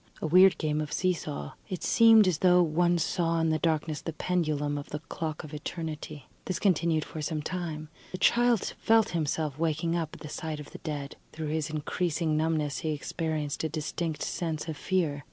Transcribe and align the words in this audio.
A 0.19 0.25
weird 0.25 0.57
game 0.57 0.81
of 0.81 0.91
see 0.91 1.13
saw. 1.13 1.51
It 1.69 1.83
seemed 1.83 2.27
as 2.27 2.39
though 2.39 2.63
one 2.63 2.97
saw 2.97 3.39
in 3.39 3.51
the 3.51 3.59
darkness 3.59 4.01
the 4.01 4.13
pendulum 4.13 4.75
of 4.75 4.89
the 4.89 4.97
clock 4.97 5.43
of 5.43 5.53
Eternity. 5.53 6.25
This 6.45 6.57
continued 6.57 7.05
for 7.05 7.21
some 7.21 7.43
time. 7.43 7.87
The 8.11 8.17
child 8.17 8.73
felt 8.81 9.09
himself 9.09 9.59
waking 9.59 9.95
up 9.95 10.15
at 10.15 10.21
the 10.21 10.27
sight 10.27 10.59
of 10.59 10.71
the 10.71 10.79
dead; 10.79 11.17
through 11.33 11.49
his 11.49 11.69
increasing 11.69 12.35
numbness 12.35 12.79
he 12.79 12.93
experienced 12.93 13.63
a 13.63 13.69
distinct 13.69 14.23
sense 14.23 14.67
of 14.67 14.75
fear. 14.75 15.19